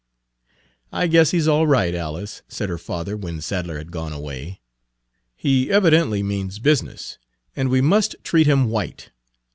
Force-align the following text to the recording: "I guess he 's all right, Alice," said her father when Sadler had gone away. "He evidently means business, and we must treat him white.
"I 0.91 1.05
guess 1.05 1.29
he 1.29 1.39
's 1.39 1.47
all 1.47 1.67
right, 1.67 1.93
Alice," 1.93 2.41
said 2.47 2.69
her 2.69 2.79
father 2.79 3.15
when 3.15 3.39
Sadler 3.39 3.77
had 3.77 3.91
gone 3.91 4.11
away. 4.13 4.59
"He 5.35 5.69
evidently 5.69 6.23
means 6.23 6.57
business, 6.57 7.19
and 7.55 7.69
we 7.69 7.81
must 7.81 8.15
treat 8.23 8.47
him 8.47 8.71
white. 8.71 9.11